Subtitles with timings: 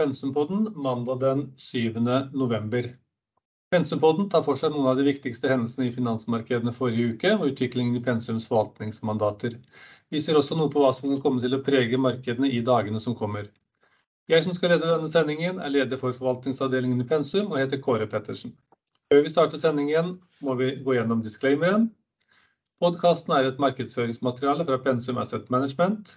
[0.00, 1.94] Pensumpodden mandag den 7.
[2.32, 2.96] november.
[3.70, 7.98] Pensumpodden tar for seg noen av de viktigste hendelsene i finansmarkedene forrige uke, og utviklingen
[7.98, 9.58] i Pensums forvaltningsmandater.
[10.08, 13.02] Vi ser også noe på hva som kan komme til å prege markedene i dagene
[13.04, 13.50] som kommer.
[14.32, 18.08] Jeg som skal lede denne sendingen er leder for forvaltningsavdelingen i Pensum og heter Kåre
[18.08, 18.56] Pettersen.
[19.12, 21.90] Før vi starter sendingen må vi gå gjennom disclaimeren.
[22.80, 26.16] Podcasten er et markedsføringsmateriale fra Pensum Asset Management.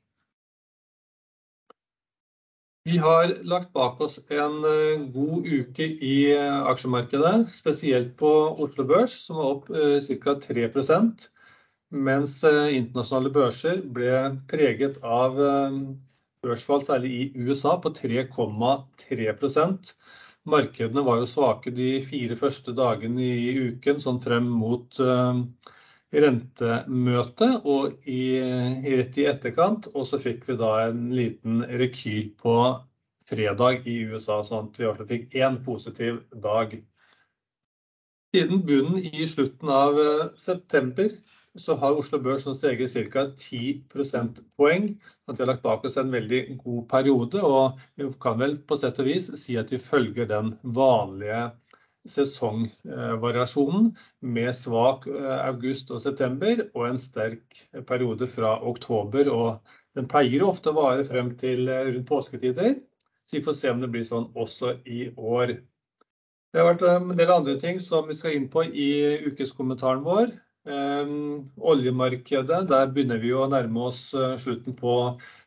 [2.89, 8.31] Vi har lagt bak oss en eh, god uke i eh, aksjemarkedet, spesielt på
[8.65, 10.33] Oslo Børs, som var opp eh, ca.
[10.47, 11.27] 3%
[11.91, 14.13] mens internasjonale børser ble
[14.49, 15.35] preget av
[16.41, 19.91] børsfall, særlig i USA, på 3,3%
[20.47, 24.95] Markedene var jo svake de fire første dagene i uken, sånn frem mot
[26.11, 28.39] rentemøte og i,
[28.83, 29.89] rett i etterkant.
[29.95, 32.55] Og så fikk vi da en liten rekyl på
[33.31, 36.75] fredag i USA, sånn at vi også fikk én positiv dag.
[38.31, 41.11] Siden bunnen i slutten av eh, september
[41.59, 43.25] så har Oslo Børs nå steget ca.
[43.35, 44.85] 10 prosentpoeng.
[45.27, 48.77] At vi har lagt bak oss en veldig god periode, og vi kan vel på
[48.79, 51.49] sett og vis si at vi følger den vanlige
[52.09, 59.29] sesongvariasjonen med svak eh, august og september og en sterk periode fra oktober.
[59.29, 62.79] Og den pleier ofte å vare frem til eh, rundt påsketider,
[63.29, 65.47] så vi får se om det blir sånn også i år.
[66.51, 68.91] Det har vært eh, en del andre ting som vi skal inn på i
[69.29, 70.27] ukeskommentaren vår.
[70.61, 74.11] Oljemarkedet, der begynner vi å nærme oss
[74.43, 74.91] slutten på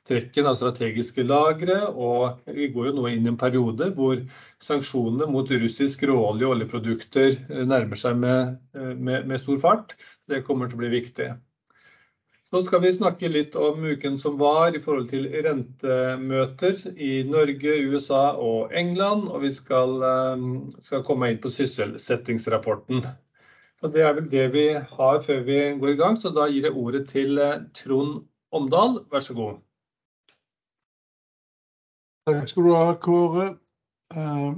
[0.09, 1.81] trekken av strategiske lagre.
[1.91, 4.21] Og vi går jo nå inn i en periode hvor
[4.65, 9.97] sanksjonene mot russisk råolje og oljeprodukter uh, nærmer seg med, uh, med, med, stor fart.
[10.31, 11.33] Det kommer til å bli viktig.
[12.55, 17.73] Nå skal vi snakke litt om uken som var i forhold til rentemøter i Norge,
[17.91, 19.27] USA og England.
[19.27, 19.99] Og vi skal,
[20.39, 20.49] um,
[20.85, 23.03] skal komme inn på sysselsettingsrapporten.
[23.85, 26.65] Og Det er vel det vi har før vi går i gang, så da gir
[26.65, 28.23] jeg ordet til eh, Trond
[28.57, 29.03] Omdal.
[29.13, 29.59] Vær så god.
[32.25, 33.47] Takk skal du ha, Kåre.
[34.17, 34.55] Uh,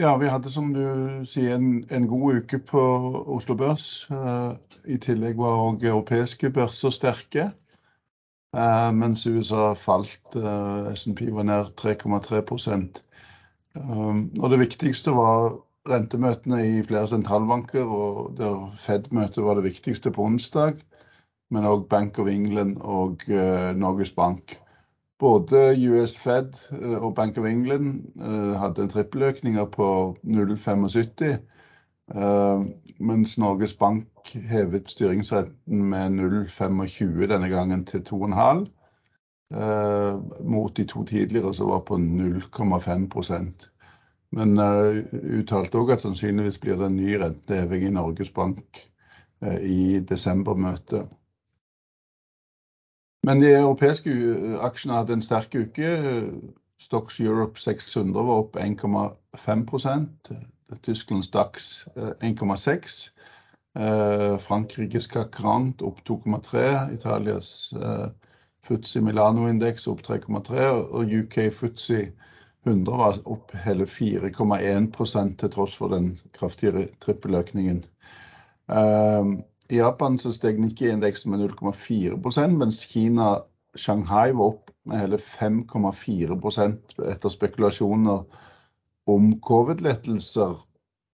[0.00, 0.82] ja, vi hadde som du
[1.30, 2.80] sier en, en god uke på
[3.36, 3.84] Oslo Børs.
[4.10, 4.56] Uh,
[4.90, 7.52] I tillegg var òg europeiske børser sterke.
[8.56, 10.34] Uh, mens USA falt.
[10.34, 12.98] SNP var ned 3,3%
[13.78, 15.54] Og det viktigste var
[15.86, 18.42] rentemøtene i flere sentralbanker, og
[18.74, 20.82] Fed-møtet var det viktigste på onsdag.
[21.54, 23.22] Men òg Bank of England og
[23.78, 24.58] Norges Bank.
[25.18, 31.36] Både US Fed uh, og Bank of England uh, hadde en trippeløkninger på 0,75.
[33.00, 38.66] mens Norges Bank hevet styringsretten med 0,25 denne gangen til 2,5.
[40.44, 43.70] mot de to tidligere som var på 0,5%
[44.30, 44.58] men
[45.38, 48.80] uttalte òg at sannsynligvis blir det en ny renteheving i Norges Bank
[49.62, 51.08] i desembermøtet.
[53.24, 54.12] Men de europeiske
[54.66, 55.90] aksjene hadde en sterk uke.
[56.80, 60.32] Stocks Europe 600 var opp 1,5%
[60.84, 62.98] Tysklands DAX 1,6
[63.78, 65.38] uh, Frankrikes CAC
[65.86, 67.72] opp 2,3 Italias
[68.64, 72.02] Futsi Milano-indeks opp 3,3 og UK Futsi
[72.64, 77.82] 100 var opp hele 4,1 til tross for den kraftige trippeløkningen.
[79.72, 83.28] I Japan så steg Nikkei-indeksen med 0,4% mens Kina
[83.76, 88.26] Shanghai var opp med hele 5,4% etter spekulasjoner
[89.10, 90.58] om covid-lettelser,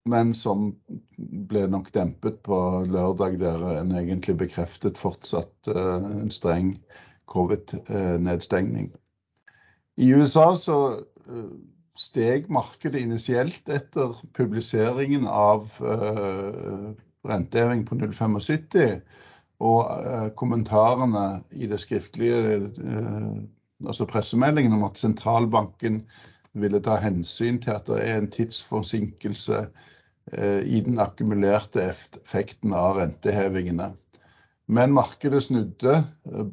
[0.08, 0.70] men som
[1.49, 2.58] ble nok dempet på
[2.88, 6.75] lørdag, der en egentlig bekreftet fortsatt uh, en streng
[7.32, 8.93] covid-nedstengning.
[9.96, 10.79] I USA så
[11.25, 11.52] Eh,
[11.94, 16.91] steg markedet initielt etter publiseringen av uh,
[17.29, 19.00] renteheving på 0,75.
[19.65, 23.37] Og uh, kommentarene i det skriftlige, uh,
[23.87, 26.05] altså pressemeldingen om at sentralbanken
[26.55, 29.67] ville ta hensyn til at det er en tidsforsinkelse
[30.65, 33.91] i den akkumulerte effekten av rentehevingene.
[34.73, 35.99] Men markedet snudde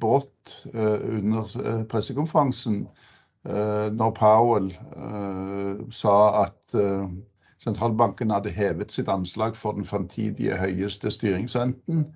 [0.01, 2.81] brått under pressekonferansen
[3.41, 7.07] Eh, når Powell eh, sa at eh,
[7.63, 12.07] sentralbanken hadde hevet sitt anslag for den fremtidige høyeste styringsrenten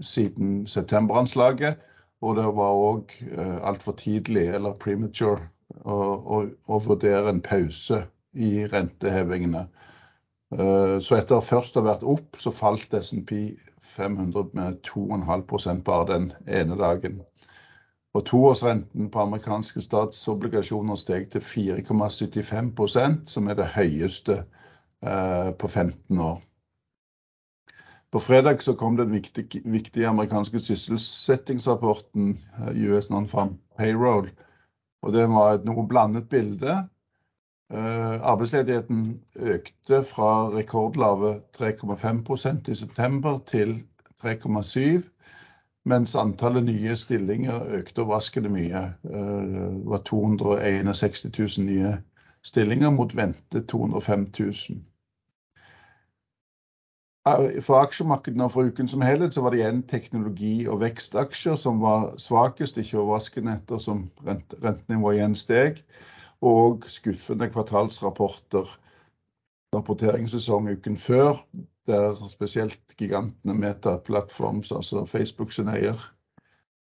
[0.00, 1.76] siden septemberanslaget.
[2.24, 5.50] Og det var òg uh, altfor tidlig, eller premature,
[5.84, 6.38] å, å,
[6.72, 9.66] å vurdere en pause i rentehevingene.
[10.54, 16.08] Uh, så etter først å ha vært opp, så falt SMP 500 med 2,5% bare
[16.14, 17.20] den ene dagen.
[18.16, 24.65] Og toårsrenten på amerikanske statsobligasjoner steg til 4,75% som er det høyeste eh,
[25.58, 26.40] på 15 år.
[28.16, 34.30] På fredag så kom den viktige, viktige amerikanske sysselsettingsrapporten, eh, US Non-Farm Payroll.
[35.02, 36.76] Og det var et noe blandet bilde.
[37.72, 43.82] Eh, arbeidsledigheten økte fra rekordlave 3,5% i september til
[44.22, 45.02] 3,7
[45.84, 48.84] mens antallet nye stillinger økte overraskende mye.
[49.04, 51.96] Eh, det var 261 000 nye
[52.46, 54.82] stillinger mot ventet 205 000.
[57.26, 61.80] Eh, for aksjemarkedene for uken som helhet så var det igjen teknologi- og vekstaksjer som
[61.82, 65.80] var svakest, ikke overraskende ettersom rentenivået igjen steg,
[66.40, 68.76] og skuffende kvartalsrapporter.
[69.74, 71.40] Rapporteringssesong uken før
[71.86, 75.98] der spesielt gigantene Meta Platforms, altså Facebook sin eier,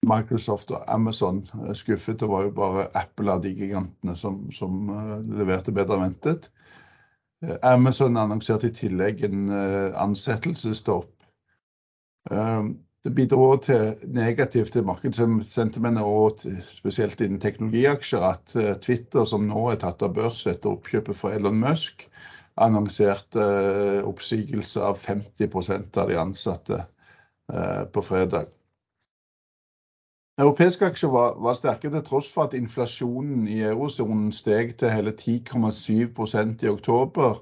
[0.09, 2.21] Microsoft og Amazon eh, skuffet.
[2.21, 6.51] Det var jo bare Apple av de gigantene som, som uh, leverte bedre ventet.
[7.45, 11.11] Uh, Amazon annonserte i tillegg en ansettelsesstopp.
[13.05, 19.67] det bidro til negativt til markedssentimentet og til, spesielt innen teknologiaksjer at Twitter, som nå
[19.71, 22.07] er tatt av børs etter oppkjøpet fra Elon Musk,
[22.55, 26.85] annonserte eh, oppsigelse av 50 av de ansatte
[27.53, 28.47] eh, på fredag.
[30.39, 35.13] Europeiske aksjer var, var, sterke til tross for at inflasjonen i eurosonen steg til hele
[35.15, 37.37] 10,7% i oktober,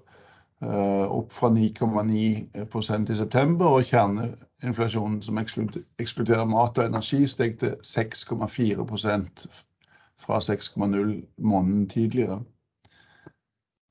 [0.62, 3.66] eh, opp fra 9,9% i september.
[3.66, 9.48] Og kjerneinflasjonen, som ekskluderer mat og energi, steg til 6,4%
[10.20, 12.42] fra 6,0 måneden tidligere.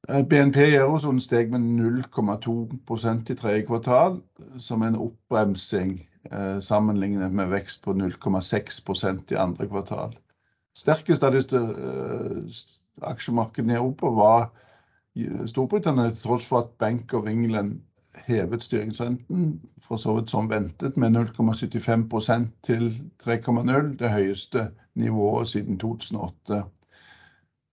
[0.10, 4.22] Eh, BNP i eurosonen steg med 0,2% i tredje kvartal,
[4.58, 6.11] som en oppbremsing
[6.62, 10.14] sammenlignet med vekst på 0,6% i andre kvartal.
[10.78, 12.60] Sterkest av disse eh,
[13.12, 14.50] aksjemarkedene i Europa var
[15.46, 17.82] Storbritannia, til tross for at Bank of England
[18.28, 22.88] hevet styringsrenten, for så vidt som ventet, med 0,75% til
[23.24, 26.64] 3,0, det høyeste nivået siden 2008.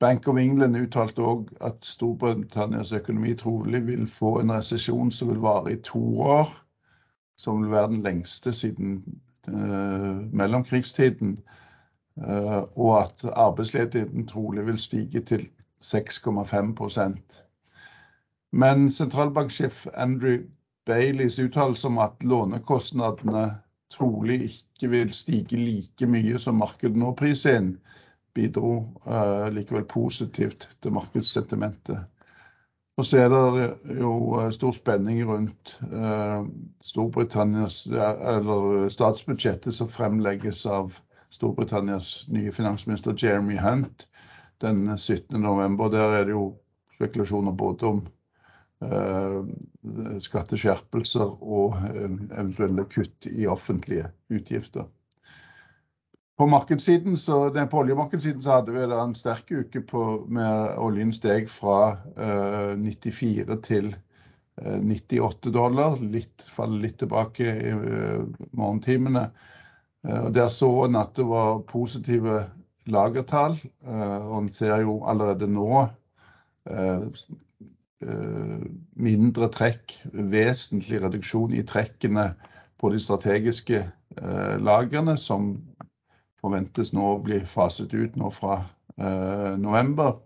[0.01, 5.43] Bank of England uttalte òg at Storbritannias økonomi trolig vil få en resesjon som vil
[5.43, 6.53] vare i to år.
[7.39, 11.39] Som vil være den lengste siden uh, mellomkrigstiden.
[12.17, 15.49] Uh, og at arbeidsledigheten trolig vil stige til
[15.85, 17.43] 6,5%
[18.53, 20.39] Men sentralbanksjef Andrew
[20.87, 23.45] Baileys uttalelse om at lånekostnadene
[23.93, 27.75] trolig ikke vil stige like mye som markedet nå priser inn,
[28.35, 28.73] bidro
[29.07, 32.07] uh, likevel positivt til markedssentimentet.
[32.99, 36.43] Og så er det jo uh, stor spenning rundt uh,
[36.83, 40.97] Storbritannias, eller statsbudsjettet som fremlegges av
[41.31, 44.09] Storbritannias nye finansminister Jeremy Hunt
[44.65, 45.79] den 17.11.
[45.95, 46.49] Der er det jo
[46.99, 48.07] spekulasjoner både om
[50.23, 54.87] skatteskjerpelser og eventuelle kutt i offentlige utgifter.
[56.39, 61.49] På, markedssiden, så, på oljemarkedssiden så hadde vi en sterk uke på, med oljen steg
[61.51, 65.97] fra eh, 94 til eh, 98 dollar.
[65.99, 69.25] Litt, faller litt tilbake i uh, morgentimene.
[70.07, 72.45] og Der så en at det var positive
[72.87, 73.59] lagertall.
[73.83, 75.89] og en ser jo allerede nå
[78.95, 82.31] mindre trekk, vesentlig reduksjon i trekkene
[82.79, 83.83] på de strategiske
[84.63, 85.51] lagrene, som
[86.43, 88.61] forventes nå å bli faset ut nå fra
[88.97, 90.19] eh, november.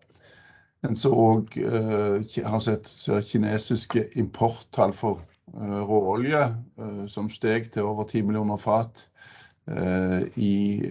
[0.83, 2.91] En så òg eh, har sett
[3.29, 5.23] kinesiske importtall for
[5.55, 6.45] eh, råolje
[7.13, 9.09] som steg til over 10 millioner fat
[10.43, 10.83] i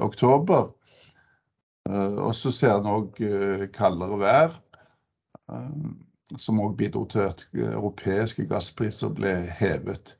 [0.00, 0.70] oktober.
[2.24, 3.18] og så ser en òg
[3.74, 4.54] kaldere vær,
[6.40, 10.14] som òg bidro til at europeiske gasspriser ble hevet.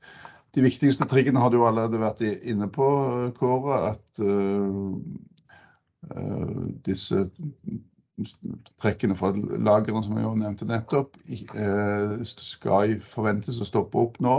[0.58, 2.86] De viktigste triggene har du allerede vært inne på,
[3.36, 3.92] Kåre.
[3.92, 4.96] At uh,
[6.10, 7.28] uh, disse
[8.82, 11.14] trekkene fra lagrene som jeg nevnte nettopp,
[11.54, 14.38] uh, skal forventes å stoppe opp nå.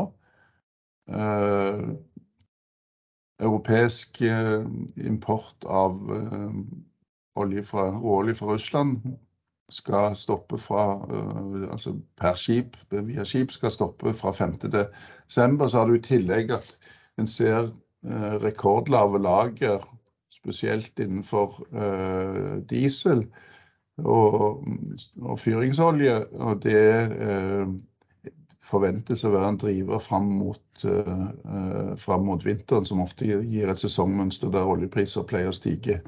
[3.39, 5.95] europeisk import av
[7.39, 9.07] olje fra, råolje fra Russland
[9.69, 10.85] skal stoppe fra
[11.71, 14.87] altså per skip via skip skal stoppe fra 5.12.
[15.27, 16.73] Så har du i tillegg at
[17.19, 17.69] en ser
[18.43, 19.83] rekordlave lager,
[20.31, 21.59] spesielt innenfor
[22.69, 23.25] diesel
[23.99, 24.63] og,
[25.21, 26.15] og fyringsolje.
[26.39, 26.83] Og det
[28.69, 30.85] forventes å være en driver fram mot,
[31.99, 36.01] fram mot vinteren, som ofte gir et sesongmønster der oljepriser pleier å stige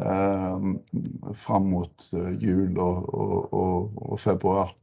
[0.00, 4.74] uh, fram mot uh, jul og, og, og, og, februar.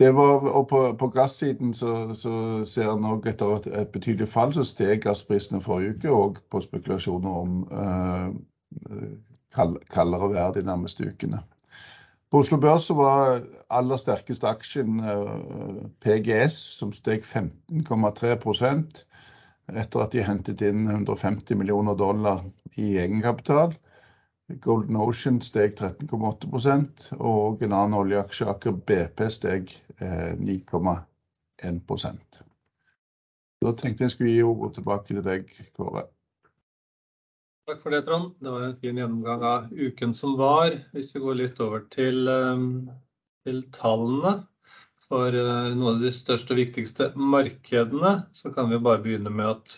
[0.00, 4.64] Var, på, på gassiden så, så ser en òg etter et, et, betydelig fall, så
[4.68, 7.54] steg gassprisene forrige uke, og på spekulasjoner om
[9.56, 11.40] kald, kaldere vær de nærmeste ukene.
[12.30, 18.32] På Oslo Børs var aller sterkeste aksjen eh, PGS, som steg 15,3
[19.72, 22.44] etter at de hentet inn 150 millioner dollar
[22.74, 23.74] i egenkapital.
[24.62, 31.00] Golden Ocean steg 13,8 og en annen oljeaksje, Aker BP, steg 9,1
[31.66, 31.80] eh,
[33.64, 36.06] Da tenkte jeg skulle gi ordet tilbake til deg, Kåre.
[37.66, 38.36] Takk for det, Trond.
[38.38, 40.76] Det var en fin gjennomgang av uken som var.
[40.94, 42.68] Hvis vi går litt over til, ehm,
[43.42, 44.36] til tallene
[45.10, 49.52] for eh, noen av de største og viktigste markedene, så kan vi bare begynne med
[49.54, 49.76] at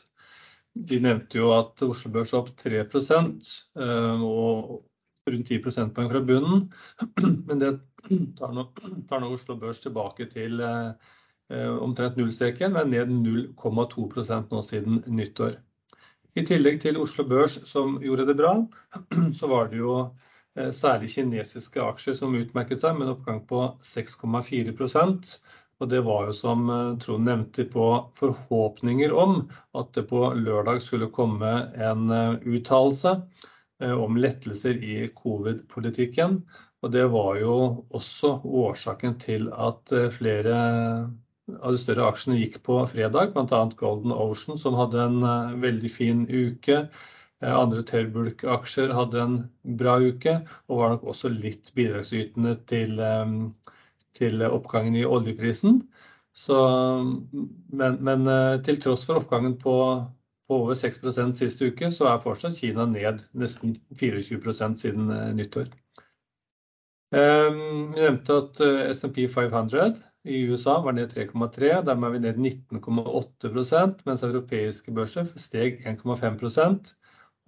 [0.89, 4.85] de nevnte jo at Oslo Børs er opp 3% ehm, og
[5.29, 6.67] rundt 10 prosentpoeng fra bunnen.
[7.49, 7.73] Men det
[8.39, 8.69] tar nå,
[9.09, 10.93] tar nå Oslo Børs tilbake til eh,
[11.53, 15.59] eh, omtrent nullstreken, men ned 0,2% nå siden nyttår.
[16.39, 18.55] I tillegg til Oslo Børs som gjorde det bra,
[19.39, 20.28] så var det jo eh,
[20.75, 25.37] særlig kinesiske aksjer som utmerket seg med en oppgang på 6,4%
[25.79, 27.87] og Det var jo som eh, Trond nevnte på
[28.19, 29.45] forhåpninger om
[29.79, 33.21] at det på lørdag skulle komme en eh, uttalelse
[33.79, 36.41] om lettelser i covid-politikken.
[36.83, 37.53] Og Det var jo
[37.95, 40.57] også årsaken til at flere
[41.63, 43.61] av de større aksjene gikk på fredag, bl.a.
[43.79, 46.89] Golden Ocean, som hadde en veldig fin uke.
[47.45, 49.39] Uh, andre tørrbulkaksjer hadde en
[49.79, 52.99] bra uke, og var nok også litt bidragsytende til,
[54.19, 55.83] til oppgangen i oljeprisen.
[56.39, 56.59] Så,
[57.81, 59.77] men, men uh, til tross for oppgangen på,
[60.51, 65.71] på over 6% sist uke, så er fortsatt Kina ned nesten 24% siden nyttår.
[67.15, 68.59] Um, vi nevnte at
[68.93, 69.97] SMP 500
[70.29, 71.83] i USA var ned 3,3.
[71.87, 72.41] Dermed er vi ned
[72.73, 76.95] 19,8% mens europeiske børser steg 1,5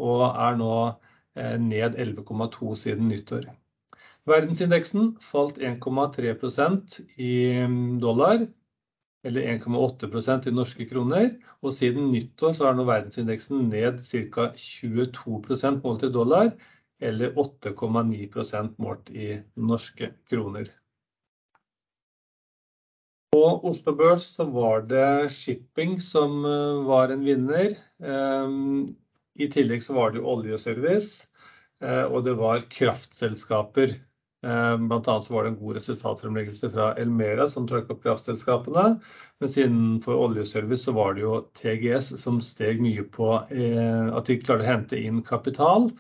[0.00, 3.50] og er nå eh, ned 11,2 siden nyttår.
[4.28, 7.35] Verdensindeksen falt 1,3% i
[7.66, 8.45] mm, dollar,
[9.25, 11.30] eller 1,8% i norske kroner.
[11.64, 14.50] Og siden nyttår så er nå verdensindeksen ned ca.
[14.57, 16.52] 22% målt i dollar,
[17.00, 20.69] eller 8,9% målt i norske kroner.
[23.30, 27.76] På Oslo Børs så var det shipping som eh, var en vinner.
[29.40, 31.26] I tillegg så var det oljeservice,
[31.85, 33.97] eh, og det var kraftselskaper.
[34.40, 34.76] Bl.a.
[34.80, 38.94] blant annet så var det en god resultatfremleggelse fra Elmera som trakk opp kraftselskapene.
[39.42, 44.38] Mens innenfor oljeservice så var det jo TGS som steg mye på eh, at de
[44.40, 45.90] klarte å hente inn kapital.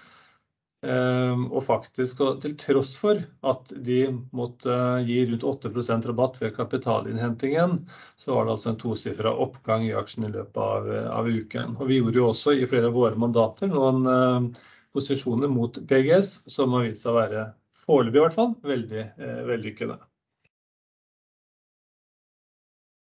[0.80, 3.18] Ehm, og faktisk, til tross for
[3.50, 3.98] at de
[4.36, 4.72] måtte
[5.04, 7.82] gi rundt 8% rabatt ved kapitalinnhentingen,
[8.16, 11.76] så var det altså en tosifra oppgang i aksjen i løpet av, av, uken.
[11.76, 14.62] Og vi gjorde jo også i flere av våre mandater noen uh,
[14.96, 17.48] posisjoner mot PGS som har vist seg å være,
[17.84, 20.00] foreløpig i hvert fall, veldig uh, vellykkede.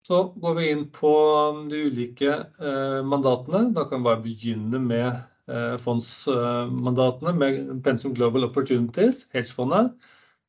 [0.10, 1.14] Så går vi inn på
[1.70, 3.68] de ulike uh, mandatene.
[3.78, 5.28] Da kan vi bare begynne med
[5.82, 9.88] fondsmandatene med Pensum Global Opportunities, hedgefondet,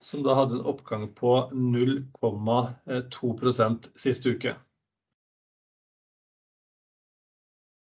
[0.03, 4.57] som da hadde en oppgang på 0,2% sist uke.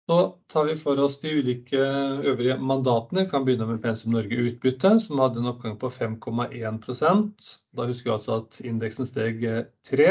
[0.06, 1.78] Så tar vi for oss de ulike
[2.30, 3.24] øvrige mandatene.
[3.24, 8.10] Vi kan begynne med Pensum Norge utbytte, som hadde en oppgang på 5,1% Da husker
[8.10, 9.42] vi altså at indeksen steg
[9.90, 10.06] 3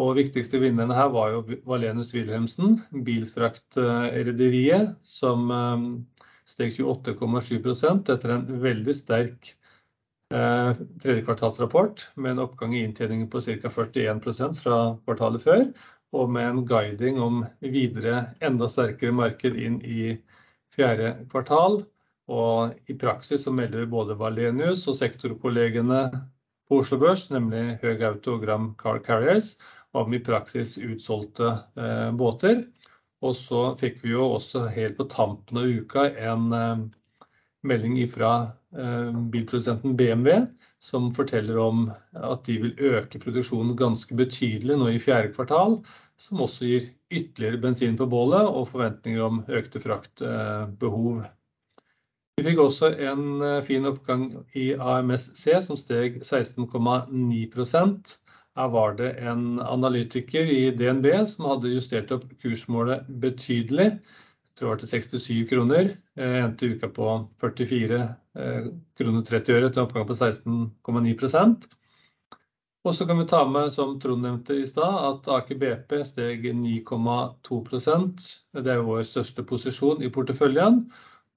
[0.00, 5.82] og viktigste vinnerne her var jo Valenius Wilhelmsen, bilfraktrederiet, som eh,
[6.48, 9.52] steg 28,7% etter en veldig sterk
[10.32, 13.68] eh, tredjekvartalsrapport med en oppgang i inntjeningen på ca.
[13.68, 15.66] 41% fra kvartalet før,
[16.16, 20.14] og med en guiding om videre enda sterkere marked inn i
[20.72, 21.82] fjerde kvartal.
[22.32, 26.04] Og i praksis så melder både Valenius og sektorkollegene
[26.72, 29.50] på Oslo Børs, nemlig Høg Auto og Gram Car Carriers,
[29.92, 32.62] om i praksis utsolgte eh, båter.
[33.20, 36.80] Og så fikk vi jo også helt på tampen av uka en, eh,
[37.68, 38.32] melding fra
[38.72, 40.46] bilprodusenten BMW,
[40.80, 41.84] som forteller om
[42.16, 45.76] at de vil øke produksjonen ganske betydelig nå i fjerde kvartal,
[46.16, 51.20] som også gir ytterligere bensin på bålet og forventninger om økte fraktbehov.
[52.38, 54.22] Vi fikk også en fin oppgang
[54.56, 58.14] i AMSC, som steg 16,9%.
[58.56, 63.90] Her var det en analytiker i DNB som hadde justert opp kursmålet betydelig.
[63.92, 65.92] Jeg tror det var til 67 kroner.
[66.16, 68.00] Endte uka på 44
[68.98, 71.70] kroner 30 øre til oppgang på 16,9%.
[72.82, 76.48] Og så kan vi ta med, som Trond nevnte i stad, at Aker BP steg
[76.50, 78.28] 9,2%.
[78.58, 80.82] Det er vår største posisjon i porteføljen,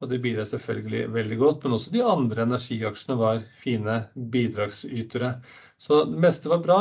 [0.05, 1.63] og det bidrar selvfølgelig veldig godt.
[1.65, 3.97] Men også de andre energiaksjene var fine
[4.33, 5.31] bidragsytere.
[5.81, 6.79] Så det meste var bra.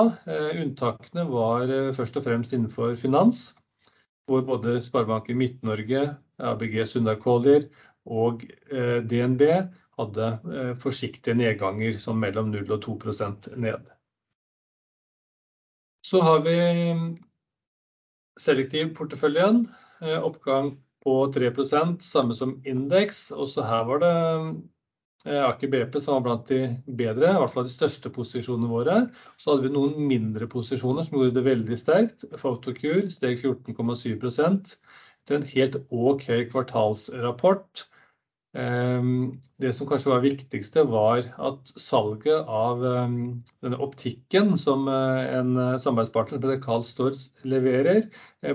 [0.61, 3.47] Unntakene var først og fremst innenfor finans,
[4.29, 6.05] hvor både Sparebanken Midt-Norge,
[6.39, 7.67] ABG Sundar Collier
[8.05, 8.45] og
[9.09, 9.43] DNB
[9.95, 10.31] hadde
[10.83, 13.85] forsiktige nedganger som mellom 0 og 2% ned.
[16.05, 16.57] Så har vi
[18.41, 19.65] selektiv porteføljen,
[20.03, 23.29] oppgang på 3%, samme som indeks.
[23.33, 24.15] Også her var det
[25.25, 28.97] Aker BP som var blant de bedre, i hvert fall de største posisjonene våre.
[29.41, 32.27] Så hadde vi noen mindre posisjoner som gjorde det veldig sterkt.
[32.37, 34.75] Photocure steg 14,7%
[35.25, 37.87] til en helt ok kvartalsrapport.
[38.55, 46.53] Det som kanskje var viktigste var at salget av denne optikken som en samarbeidspartner som
[46.53, 48.07] heter Storz leverer,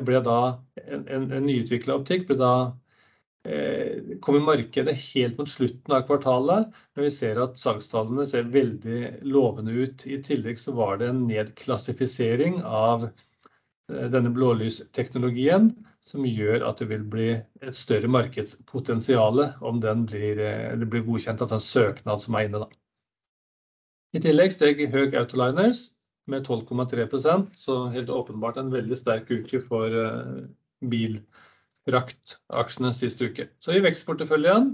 [0.08, 0.38] ble da
[0.88, 2.54] en nyutviklet optikk, ble da
[4.24, 6.72] kom i markedet helt mot slutten av kvartalet.
[6.96, 10.08] Men vi ser at salgstallene ser veldig lovende ut.
[10.08, 13.10] I tillegg så var det en nedklassifisering av
[13.90, 15.74] denne blålysteknologien
[16.08, 19.80] som gjør at det vil bli et større markedspotensiale om
[20.10, 22.70] blir, eller blir godkjent av den søknad som er inne da.
[24.16, 25.80] I tillegg steg Høg Autoliners
[26.30, 29.90] med 12,3%, så helt åpenbart en veldig sterk uke for
[30.90, 33.50] bilfraktaksjene siste uke.
[33.62, 34.74] Så i vekstporteføljen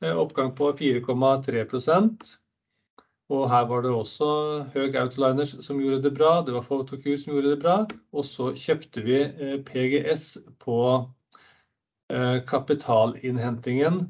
[0.00, 2.36] oppgang på 4,3%.
[3.30, 4.28] Og her var det også
[4.74, 6.40] Høg Autoliners som gjorde det bra.
[6.42, 7.76] Det var Photocure som gjorde det bra.
[8.10, 9.20] Og så kjøpte vi
[9.68, 10.24] PGS
[10.62, 10.78] på
[12.50, 14.00] kapitalinnhentingen.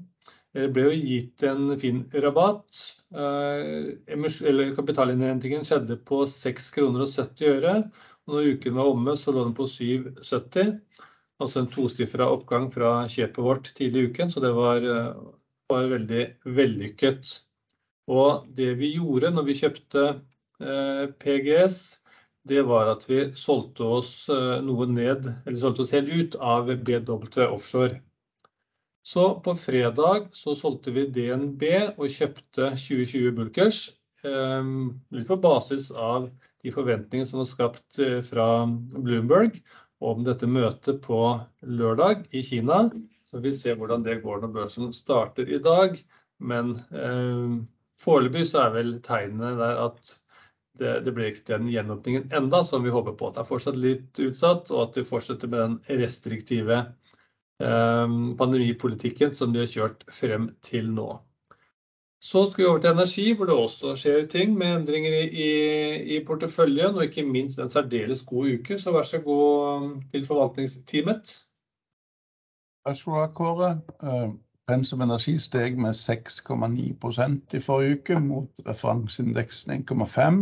[0.56, 2.96] Det ble jo gitt en fin rabatt.
[4.80, 7.74] Kapitalinnhentingen skjedde på 6 kroner og 70 øre.
[8.24, 10.80] Og når uken var omme, så lå den på 7,70.
[11.40, 14.80] Altså en tosifra oppgang fra kjøpet vårt tidlig i uken, så det var
[15.68, 16.24] veldig
[16.56, 17.20] vellykket.
[18.10, 20.04] Og det vi gjorde når vi kjøpte
[21.22, 21.76] PGS,
[22.50, 24.12] det var at vi solgte oss
[24.64, 28.00] noe ned, eller solgte oss helt ut av BW Offshore.
[29.06, 31.62] Så på fredag så solgte vi DNB
[31.96, 33.80] og kjøpte 2020 Bulkers,
[34.24, 36.28] litt på basis av
[36.60, 39.56] de forventningene som var skapt fra Bloomberg
[40.04, 41.22] om dette møtet på
[41.64, 42.88] lørdag i Kina.
[43.30, 45.96] Så vi ser hvordan det går når børsen starter i dag.
[46.40, 46.74] Men
[48.00, 50.16] foreløpig så er vel tegnene der at
[50.80, 53.28] det blir ikke den gjenåpningen enda som vi håper på.
[53.28, 56.84] At Det er fortsatt litt utsatt, og at vi fortsetter med den restriktive
[57.60, 61.10] pandemipolitikken som de har kjørt frem til nå.
[62.20, 66.96] Så skal vi over til energi, hvor det også skjer ting med endringer i porteføljen,
[66.96, 68.76] og ikke minst en særdeles god uke.
[68.78, 71.32] Så vær så god til forvaltningsteamet.
[72.84, 73.70] Skal du ha, Kåre.
[74.70, 80.36] Pensum Energi steg med 6,9% i forrige uke mot referanseindeksen 1,5.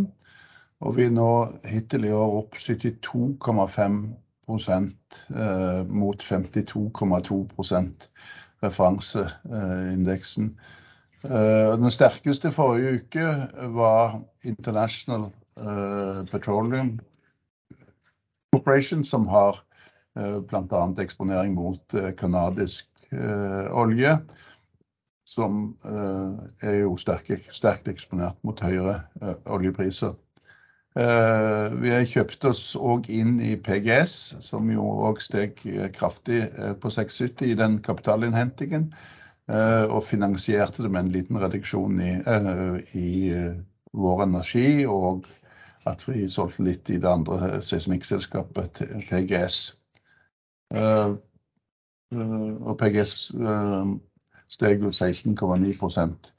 [0.84, 1.28] Og vi er nå
[1.64, 5.16] hittil i år opp 72,5%
[6.02, 8.04] mot 52,2%
[8.66, 10.52] referanseindeksen.
[11.24, 13.26] Den sterkeste forrige uke
[13.80, 15.32] var International
[16.28, 17.00] Petroleum
[18.52, 19.64] Corporation, som har
[20.52, 21.80] blant annet eksponering mot
[22.20, 24.18] kanadisk olje,
[25.28, 25.76] som
[26.64, 29.02] er jo sterkt eksponert mot høyere
[29.52, 30.14] oljepriser.
[30.98, 35.60] Vi har kjøpt oss også inn i PGS, som jo også steg
[35.94, 36.40] kraftig
[36.82, 38.88] på 6,70 i den kapitalinnhentingen,
[39.48, 43.10] og finansierte det med en liten reduksjon i
[43.92, 45.28] Vår Energi, og
[45.88, 49.60] at vi solgte litt i det andre seismikkselskapet TGS.
[52.12, 53.12] Og PGS
[54.48, 56.30] steg jo 16,9%.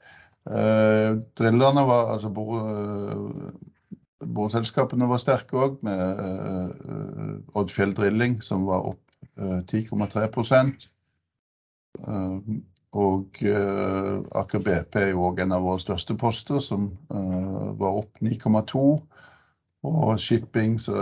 [1.38, 2.30] Drillerne var, altså
[4.34, 9.04] boreselskapene var sterke også, med Oddfjell Drilling som var opp
[9.38, 10.88] 10,3%.
[12.90, 13.42] og
[14.42, 18.84] Aker BP er jo òg en av våre største poster, som var opp 9,2.
[19.82, 20.92] Og shipping, så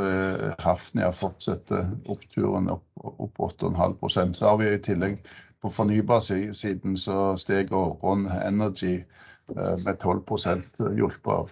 [0.62, 5.18] Hafnia fortsetter oppturen opp, opp 8,5 Så har vi i tillegg
[5.62, 9.00] på fornybarsiden så steg Ron Energy
[9.48, 11.50] med 12% hjulpet av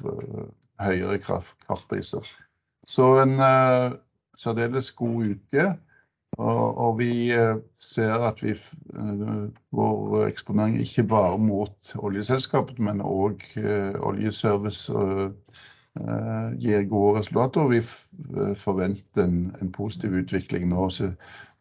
[0.79, 2.23] høyere kraftpriser.
[2.87, 3.35] Så en
[4.39, 5.67] særdeles god uke.
[6.37, 7.33] Og, og vi
[7.81, 8.53] ser at vi,
[9.73, 13.43] vår eksponering ikke bare mot oljeselskapet, men òg
[14.05, 14.93] oljeservice
[16.61, 17.61] gir gode resultater.
[17.61, 17.81] og Vi
[18.59, 20.89] forventer en, en positiv utvikling nå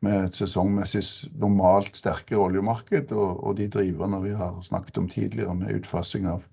[0.05, 1.03] med et sesongmessig
[1.41, 6.43] normalt sterkere oljemarked og, og de driverne vi har snakket om tidligere med utfasing av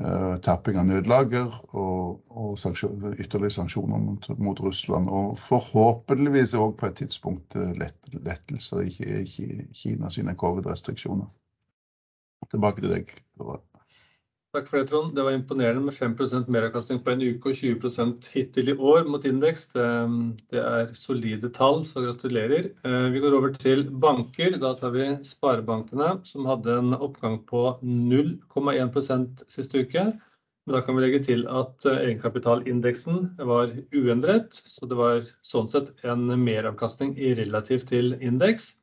[0.00, 5.10] uh, tapping av nødlager og, og sanksjon, ytterligere sanksjoner mot, mot, Russland.
[5.10, 9.50] Og forhåpentligvis òg på et tidspunkt lett, lettelser i, i
[9.82, 11.28] Kina sine covid-restriksjoner.
[12.50, 13.12] Tilbake til deg.
[14.52, 15.14] Takk for det, Trond.
[15.16, 19.24] Det var imponerende med 5% meravkastning på en uke og 20% hittil i år mot
[19.24, 19.62] indeks.
[19.72, 19.86] Det,
[20.52, 22.68] det, er solide tall, så gratulerer.
[22.84, 24.58] Eh, vi går over til banker.
[24.60, 30.04] Da tar vi sparebankene, som hadde en oppgang på 0,1% siste uke.
[30.66, 35.72] Men da kan vi legge til at eh, egenkapitalindeksen var uendret, så det var sånn
[35.72, 38.74] sett en meravkastning relativt til indeks.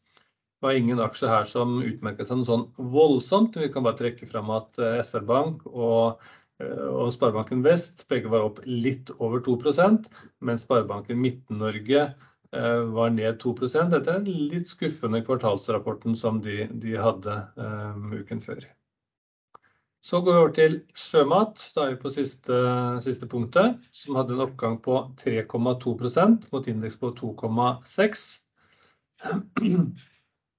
[0.59, 3.55] Var ingen aksjer her som utmerket seg noe sånn voldsomt.
[3.59, 6.19] Vi kan bare trekke fram at eh, SR Bank og,
[6.59, 10.09] eh, og Sparebanken Vest begge var opp litt over 2%
[10.43, 16.65] mens Sparebanken Midten-Norge eh, var ned 2% Dette er den litt skuffende kvartalsrapporten som de,
[16.83, 18.67] de hadde um, uken før.
[20.01, 21.63] Så går vi over til sjømat.
[21.75, 22.59] Da er vi på siste,
[23.03, 28.29] siste punktet, som hadde en oppgang på 3,2% mot indeks på 2,6.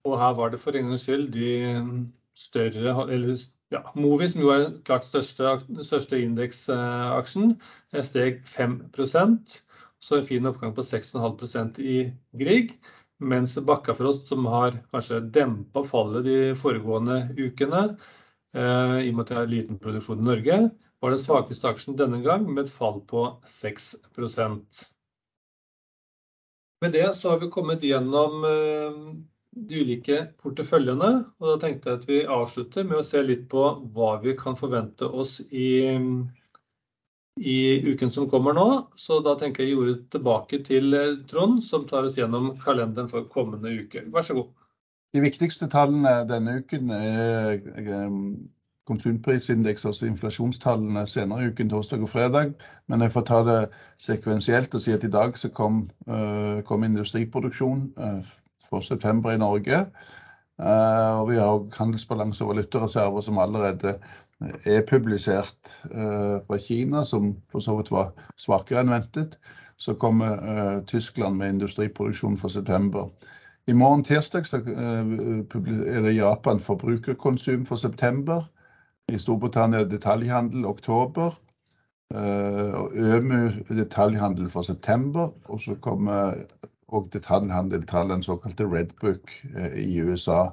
[0.09, 1.49] Og her var det for en gangs skyld de
[2.39, 3.35] større eller
[3.71, 5.53] ja, Movi, som jo er klart største,
[5.87, 7.53] største indeksaksjen,
[8.03, 9.61] steg 5%
[10.01, 11.97] Så en fin oppgang på 6,5% i
[12.41, 12.73] Grieg.
[13.21, 17.83] Mens Bakkafrost, som har kanskje dempa fallet de foregående ukene,
[18.57, 20.57] eh, i og med at de har liten produksjon i Norge,
[21.05, 24.87] var den svakeste aksjen denne gang med et fall på 6%
[26.81, 28.97] Med det så har vi kommet gjennom eh,
[29.57, 31.11] de ulike porteføljene.
[31.41, 34.59] og Da tenkte jeg at vi avslutter med å se litt på hva vi kan
[34.59, 35.73] forvente oss i,
[37.41, 37.59] i
[37.89, 38.69] uken som kommer nå.
[39.01, 43.29] Så da tenker jeg ordet tilbake til eh, Trond, som tar oss gjennom kalenderen for
[43.33, 44.07] kommende uke.
[44.15, 44.55] Vær så god.
[45.11, 48.09] De viktigste tallene denne uken er eh,
[48.91, 52.55] konsumprisindeks, altså inflasjonstallene senere i uken, torsdag og fredag.
[52.91, 53.59] Men jeg får ta det
[54.03, 57.85] sekvensielt og si at i dag så kom, uh, kom industriproduksjon.
[58.71, 59.87] For september i Norge.
[60.61, 63.97] Eh, og vi har handelsbalanse og valutareserver som allerede
[64.69, 69.39] er publisert eh, fra Kina, som for så vidt var svakere enn ventet.
[69.81, 73.09] Så kommer eh, Tyskland med industriproduksjon for september.
[73.69, 78.45] I morgen tirsdag er det Japan forbrukerkonsum for september.
[79.09, 81.37] I Storbritannia detaljhandel oktober.
[82.11, 85.31] Og ØMU detaljhandel for september.
[85.45, 86.41] Og så kommer
[86.91, 90.51] og detaljhandel, den såkalte Red Book eh, i USA.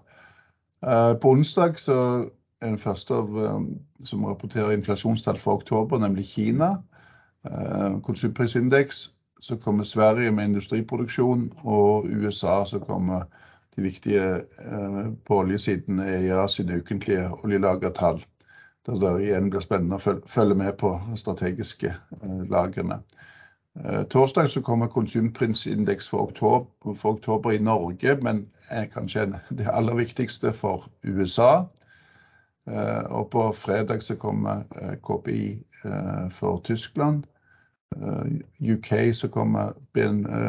[0.85, 1.97] Eh, på onsdag så
[2.61, 3.59] er den første av, eh,
[4.03, 6.77] som rapporterer inflasjonstall for oktober, nemlig Kina.
[8.03, 9.09] Konsumprisindeks.
[9.39, 13.23] Så kommer Sverige med industriproduksjon, og USA så kommer
[13.75, 14.41] de viktige
[15.25, 18.19] på oljesiden EIA sine ukentlige oljelagertall.
[18.85, 21.93] Der det igjen blir spennende å følge med på strategiske
[22.49, 22.99] lagrene.
[23.85, 29.69] Eh, torsdag så kommer konsumprisindeks for oktober, for oktober, i Norge, men er kanskje det
[29.71, 31.67] aller viktigste for USA.
[32.67, 35.63] Eh, og på fredag så kommer eh, KPI
[36.33, 37.25] for Tyskland.
[38.59, 39.73] UK så kommer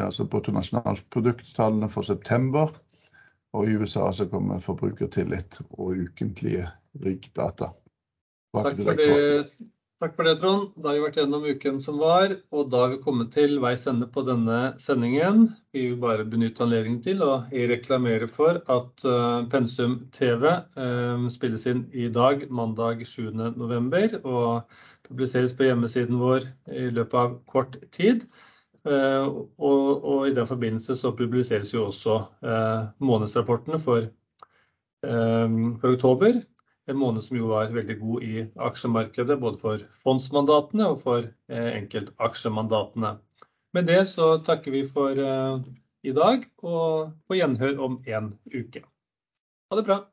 [0.03, 2.73] altså bruttonasjonalprodukttallene for september.
[3.53, 6.67] Og i USA så kommer forbrukertillit og ukentlige
[7.05, 7.69] RIG-data.
[8.57, 9.45] Takk for det,
[9.99, 10.69] Takk for det, Trond.
[10.79, 13.81] Da har vi vært gjennom uken som var, og da har vi kommet til veis
[13.91, 15.49] ende på denne sendingen.
[15.75, 21.67] Vi vil bare benytte anledningen til å reklamere for at uh, Pensum TV uh, spilles
[21.67, 24.71] inn i dag, mandag 7.11, og
[25.09, 28.23] publiseres på hjemmesiden vår i løpet av kort tid.
[28.87, 29.27] Uh,
[29.59, 32.21] og, og, i den forbindelse så publiseres jo også
[33.03, 34.07] månedsrapportene for,
[35.03, 36.39] for oktober
[36.89, 41.71] en måned som jo var veldig god i aksjemarkedet, både for fondsmandatene og for eh,
[41.77, 43.15] enkeltaksjemandatene.
[43.77, 45.65] Med det så takker vi for eh,
[46.03, 48.85] i dag, og på gjenhør om en uke.
[49.69, 50.03] Ha det bra.